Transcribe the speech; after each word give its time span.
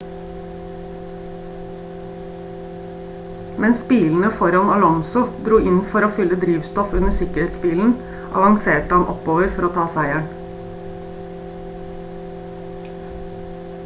mens 3.65 3.79
bilene 3.91 4.29
foran 4.39 4.67
alonso 4.77 5.19
dro 5.47 5.57
inn 5.71 5.77
for 5.91 6.07
fylle 6.17 6.39
drivstoff 6.45 6.97
under 7.01 7.15
sikkerhetsbilen 7.19 7.93
avanserte 8.41 8.97
han 8.99 9.07
oppover 9.15 9.53
for 9.61 9.69
å 9.71 9.73
ta 9.79 9.85
seieren 9.95 10.29